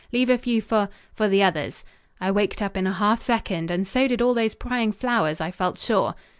[0.11, 1.85] "Leave a few for for the others."
[2.19, 5.51] I waked up in a half second, and so did all those prying flowers, I
[5.51, 6.15] felt sure.